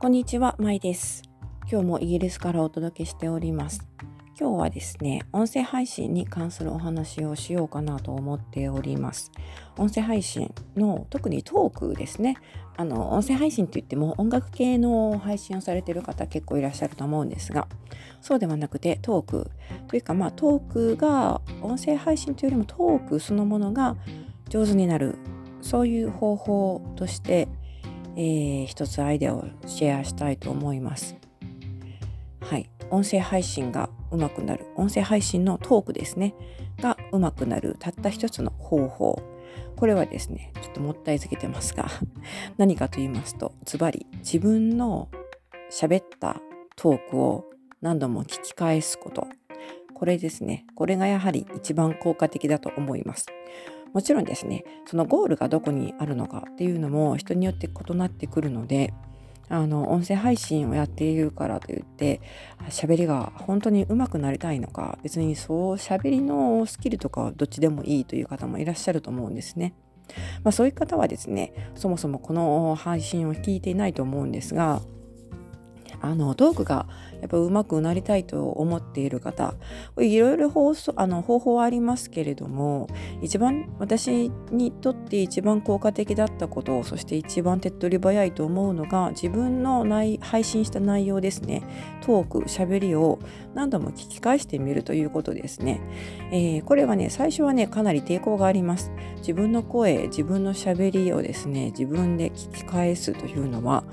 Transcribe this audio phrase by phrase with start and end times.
[0.00, 1.24] こんにちは、まいです。
[1.68, 3.84] 今日もイギリスからお届けしております。
[4.38, 9.32] 今日はですね、音声配信に関するお話をしようかなと思っております。
[9.76, 12.36] 音声配信の特にトークですね。
[12.76, 17.66] あの、音声配信といっても音楽系の配信をされている方結構いらっしゃると思うんですが、
[18.20, 19.50] そうではなくてトーク
[19.88, 23.96] というかまあトークが音声配信というよりもトークそのものが
[24.48, 25.16] 上手になる
[25.60, 27.48] そういう方法として
[28.18, 31.16] えー、一つアイデアをシェアしたいと思います。
[32.40, 32.68] はい。
[32.90, 34.66] 音声配信が上手くなる。
[34.74, 36.34] 音声配信のトークですね。
[36.82, 37.76] が上手くなる。
[37.78, 39.22] たった一つの方法。
[39.76, 41.86] これはですね、ちょっともったいつけてますが、
[42.58, 45.08] 何かと言いますと、ズバリ自分の
[45.70, 46.40] 喋った
[46.74, 47.44] トークを
[47.80, 49.28] 何度も聞き返すこと。
[49.94, 50.66] これですね。
[50.74, 53.26] これがやはり一番効果的だと思います。
[53.92, 58.92] もちろんですねそのゴールがどこにあるのかっていうのも人によって異なってくるので
[59.50, 62.20] あの音声配信をやっているからといって
[62.68, 69.74] 喋りが本当に上手くなりたいのか別にそう喋りのスキルとかはどっちでもいいという方もいらっしゃると思うんですね。
[70.42, 74.80] まあ、そういう方はですねそもそもこの配信を聞いていないと思うんですが
[76.00, 76.86] あのトークが
[77.20, 79.54] やっぱ上手くなりたいと思っている方
[79.98, 82.88] いろいろ方あの方法はありますけれども
[83.22, 91.62] 一番私にとって一番効果的だったことそして一番手っ取り早いと思うのが自分の内配信した内容ですね。
[92.02, 93.18] トークしゃべりを
[93.54, 95.80] 何度も聞き返してみるということですね、
[96.30, 98.92] えー、これはね最初はねかなり抵抗があります。
[99.16, 103.84] 自分の声自分のしゃべりをですね自分で聞き返すというのは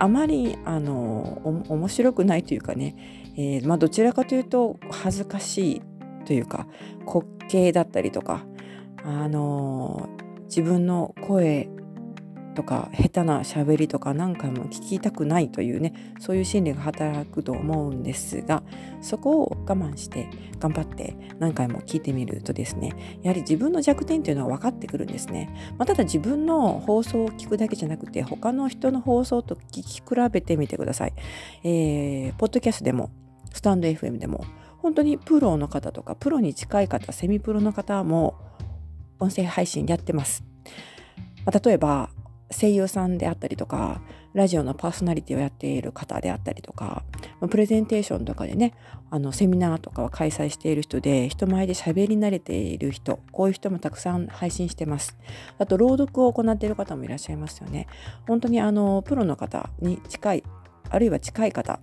[0.00, 2.96] あまりあの面白くないというかね、
[3.36, 5.82] えー、まあ、どちらかというと恥ずかしい
[6.24, 6.66] というか
[7.06, 8.46] 滑稽だったりとか、
[9.04, 10.08] あの
[10.44, 11.68] 自分の声
[12.60, 18.62] とか下手な喋りとか何回も聞きたくないというねそういう心理が働くと思うんですが
[19.00, 20.28] そこを我慢して
[20.58, 31.14] 頑張って何回も聞いてみるとですねやはり自分の弱点というのは分かってくるんですね、まあ、ただ自分の放送を聞くだけじゃなくて他の人の放送と聞き比べてみてください、
[31.64, 33.10] えー、ポッドキャストでも
[33.54, 34.44] スタンド FM でも
[34.78, 38.34] 本当にプロの方とかプロに近い方セミプロの方も
[39.18, 40.44] 音声配信やってます、
[41.46, 42.10] ま、例えば
[42.50, 44.00] 声優さんであったりとか
[44.32, 47.04] ラジオのパーソナリティをやっている方であったりとか
[47.48, 48.74] プレゼンテーションとかでね
[49.10, 55.16] あのセミナーとかは開催している人で人前で喋り慣れている人こういう人もたくさん配信してます。
[55.58, 57.86] あと朗読を行っている方もいらっしゃいますよね。
[58.26, 60.44] 本当にあのプロの方に近い
[60.88, 61.80] あるいは近い方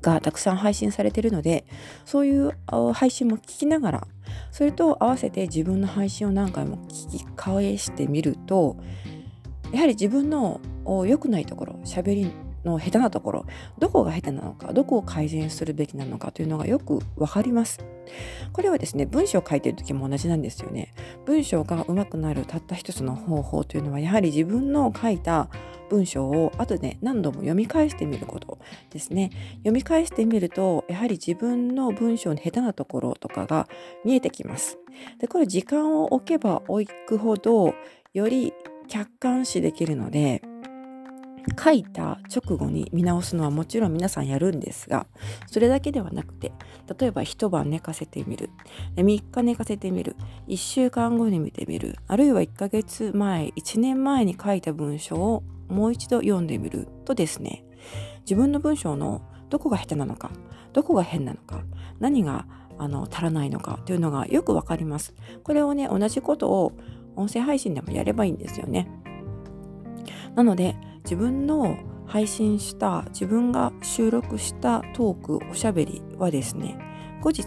[0.00, 1.64] がたくさん配信されているので
[2.04, 2.52] そういう
[2.92, 4.08] 配信も聞きながら
[4.50, 8.76] それと合わせて自分の配信を何回も聞き返してみると
[9.72, 10.60] やはり自分の
[11.06, 12.32] 良くないところ喋り
[12.64, 13.46] の下手なところ
[13.78, 17.78] どこが下手なのかどこを改善するべきなのかというのがよく分かります。
[18.52, 20.94] これはですね文章を書いている時も同じなんですよね。
[21.26, 25.48] 文章が上手くなるたった一つの方法というのはやはり自分の書いた
[25.88, 28.58] 文章を後で何度も読み返してみること
[28.90, 29.30] ですね。
[29.58, 33.68] 読み返してみるとやはり自分の文章の下手なところとかが
[34.04, 34.78] 見えてきます。
[35.20, 37.74] でこれ時間を置けば置くほど
[38.14, 38.52] より
[38.88, 40.42] 客観視できるので
[41.62, 45.06] 書いた直後に見直すのはもちろん皆さんやるんですが
[45.46, 46.52] それだけではなくて
[46.98, 48.50] 例えば一晩寝かせてみる
[48.96, 50.16] 3日寝かせてみる
[50.48, 57.64] 1週間後に見てみるあるいは1ヶ月前1年前に書いた文章をもう一度読んでみるとですね
[58.20, 60.30] 自分の文章のどこが下手なのか
[60.72, 61.62] どこが変なのか
[61.98, 62.46] 何が
[62.78, 65.12] あの足らないのかというのがよくわかります。
[65.42, 66.72] これをね同じことを
[67.18, 68.88] 音声配信でもやればいいんですよね。
[70.34, 76.78] なので自分の配信した自分が収録したトークおしゃべりはですね
[77.20, 77.42] 後日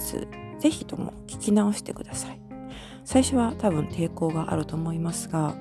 [0.60, 2.42] 是非とも聞き直してください。
[3.04, 5.56] 最初は多分抵抗があると思いますが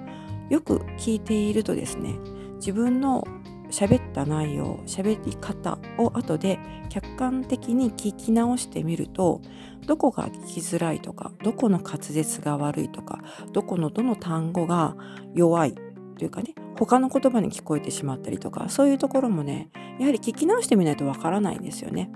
[0.50, 2.14] よく聞いているとですね
[2.56, 3.26] 自分の
[3.70, 6.58] 喋った内容喋り方を後で
[6.88, 9.40] 客観的に聞き直してみると
[9.86, 13.20] どこが聞きづらいとかどこの滑舌が悪いとか
[13.52, 14.96] どこのどの単語が
[15.34, 15.74] 弱い
[16.18, 22.10] というかね他の言葉に聞こえてしまったりとかそういうところもねやはり聞き直してみないとわからないんですよね。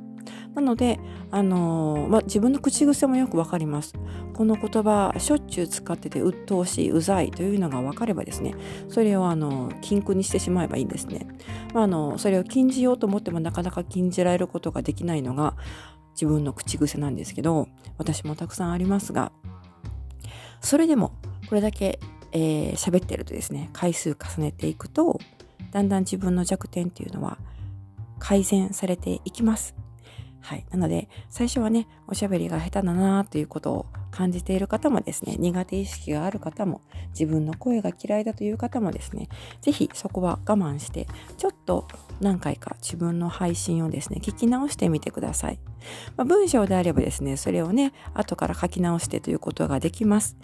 [0.54, 0.98] なので、
[1.30, 3.94] あのー、まあ、自分の口癖もよくわかります。
[4.34, 8.54] この言葉しょっちゅう使ってて鬱陶しいうざいというのが分かればですね
[8.88, 11.26] それをあの禁句にしてしまえばいいんですね。
[11.72, 15.54] まあ、あのそれを禁じようと思ってもなかなか禁じられることができないのが
[16.14, 17.68] 自分の口癖なんですけど
[17.98, 19.32] 私もたくさんありますが
[20.60, 21.12] それでも
[21.48, 21.98] これだけ
[22.32, 25.20] 喋、えー、ってるとですね回数重ねていくと
[25.72, 27.38] だんだん自分の弱点っていうのは
[28.18, 29.74] 改善されていきます。
[30.44, 30.66] はい。
[30.70, 39.28] なので、最初はね、おしゃべりが下手だなということを感じている方もですね、苦手意識がある方も、自分の声が嫌いだという方もですね、
[39.60, 41.88] 是非そこは我慢して、ちょっと
[42.20, 45.58] 何回か自分の配信をですね、聞き直してみてください。
[46.16, 50.36] まあ、文章であればですね、それをね、後から書き直してということができます。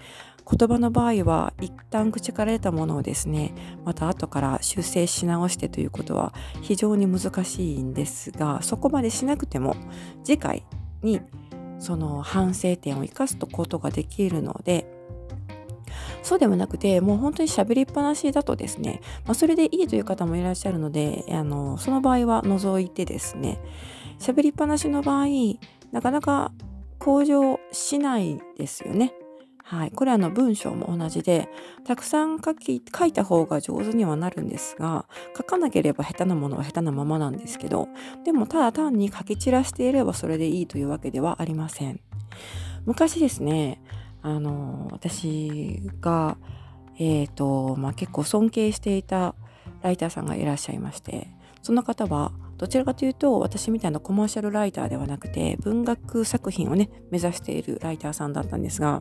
[0.50, 9.76] 言葉の場合は一旦口から出たものをですねまた後から修正し直してということは非常に難しいんですがそこまでしなくても
[10.24, 10.64] 次回
[11.02, 11.20] に
[11.80, 14.86] その反省点を生かすことができるので
[16.22, 23.58] そうではなくてもう本当に喋りっぱなしだとですね、まあ、それでいいという方もいらっしゃるのであのその場合は除いてですね
[24.18, 25.26] 喋りっぱなしの場合
[25.92, 26.52] なかなか
[26.98, 29.14] 向上しないですよね。
[29.70, 31.48] はい、これあの文章も同じで
[31.84, 35.06] たくさん書き書いた方が上手にはなるんですが
[35.36, 37.86] 書かなければ下手なものは下手なままなんですけど
[38.24, 42.00] でもただ単に書き散らしていればそれでいいというわけではありません。
[42.84, 43.80] 昔ですね
[44.22, 46.36] あの私が、
[46.98, 49.36] えーとまあ、結構尊敬していた
[49.82, 51.28] ライターさんがいらっしゃいまして
[51.62, 59.00] その方はどちらかというと私みたいなコマーシャルライターではなくて文学作品をね目指しているライターさんだったんですが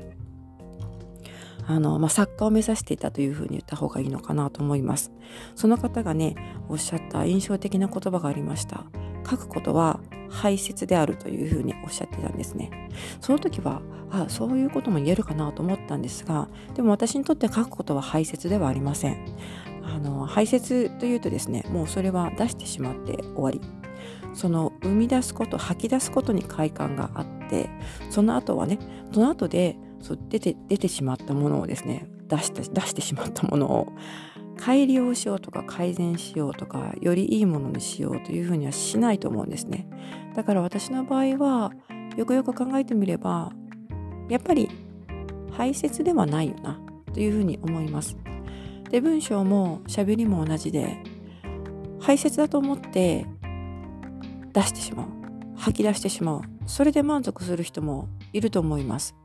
[1.69, 5.11] あの、まあ、作家を目指していたというふうに言った方がいいのかなと思います。
[5.53, 6.35] その方がね、
[6.67, 8.85] おっしゃった印象的な言葉がありました。
[9.29, 9.99] 書くことは
[10.29, 12.89] 排泄であるというふうにおっしゃってたんですね。
[13.21, 19.23] その時は、あそういうことも言えるかなと思ったんですが、でも私にとって書くことは排泄ではありません。
[19.83, 23.61] あの排泄というとですね、もうそれは出してしまって終わり。
[24.33, 27.69] その生み出すこと吐き出すことに快感があって
[28.09, 28.77] その後はね
[29.11, 33.87] その後でそう出て出てしまったものをですね出して出してしまったものを
[34.57, 39.87] 改良しようとか改善しようとかよりいいものにしようというふうにはしないと思うんですね。
[40.35, 41.71] だから私の場合は
[42.17, 43.51] よくよく考えてみれば
[44.29, 44.69] やっぱり
[45.51, 46.79] 排泄ではないよな
[47.13, 48.17] というふうに思います。
[48.89, 50.97] で文章も喋りも同じで
[51.99, 53.25] 排泄だと思って
[54.53, 55.07] 出してしまう。
[55.55, 56.41] 吐き出してしまう。
[56.65, 59.15] それで満足する人もいると思います。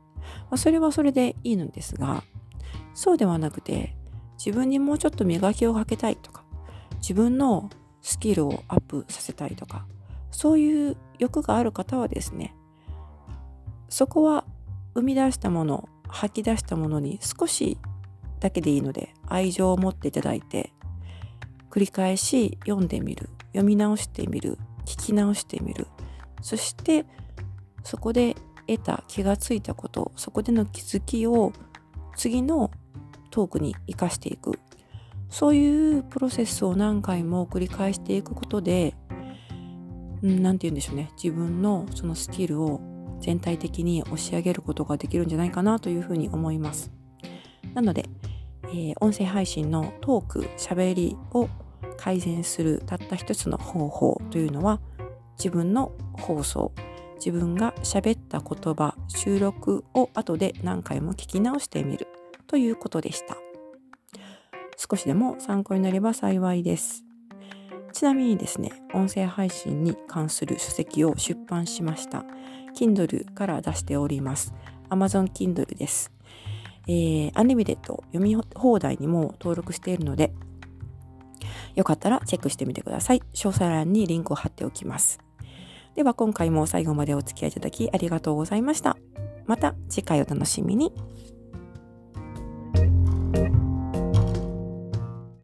[0.49, 2.23] まあ、それはそれでいいのですが
[2.93, 3.95] そうではなくて
[4.37, 6.43] 自分にもうちょっと磨きをかけたいとか
[6.97, 7.69] 自分の
[8.01, 9.85] スキルをアップさせたいとか
[10.31, 12.55] そういう欲がある方はですね
[13.89, 14.45] そこは
[14.93, 17.77] 生み出したもの吐き出したものに少し
[18.39, 20.71] だけでいいので愛情を持っていただいて
[21.69, 25.87] 繰り返し読んでみる読み直してみる聞き直してみる。
[26.41, 27.05] そして
[27.83, 28.35] そこで
[28.67, 31.53] 得た気がついたことそこでの気づきを
[32.15, 32.71] 次の
[33.29, 34.59] トークに生かしていく。
[35.29, 38.95] そういうプロセスを何回も繰り返していくことで
[40.21, 41.11] 何て言うんでしょうね。
[41.21, 42.79] 自分のそのスキルを
[43.19, 46.91] 全体的に押し上げることができるんじゃないかなというふうに思います。
[47.73, 48.07] なので、
[48.65, 51.49] えー、音声配信のトークしゃべりを
[51.97, 54.79] 改善するたった一つの方法というのは
[55.37, 56.71] 自分の放送。
[57.15, 62.07] 自分が喋った言葉収録を後で何回も聞き直してみる
[62.47, 63.37] ということでした。
[64.77, 67.03] 少しでも参考になれば幸いです。
[67.93, 72.25] ちなみにですね音声配信に関する書籍を出版しました。
[72.75, 74.53] Kindle から出しております。
[74.89, 76.11] Amazon Kindle です。
[76.87, 80.33] えー、アンリミテッド読み放題にも登録しているので
[81.73, 83.21] よかったらチェックしてみてください。
[83.33, 85.19] 詳細欄にリンクを貼っておきます。
[85.95, 88.97] では今回も最後までお付き合いいただきありがとうございました。
[89.45, 90.91] また次回お楽しみに。